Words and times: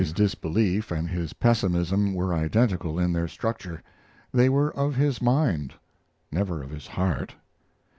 His 0.01 0.13
disbelief 0.13 0.89
and 0.89 1.07
his 1.07 1.33
pessimism 1.33 2.15
were 2.15 2.33
identical 2.33 2.97
in 2.97 3.13
their 3.13 3.27
structure. 3.27 3.83
They 4.33 4.49
were 4.49 4.71
of 4.75 4.95
his 4.95 5.21
mind; 5.21 5.75
never 6.31 6.63
of 6.63 6.71
his 6.71 6.87
heart. 6.87 7.35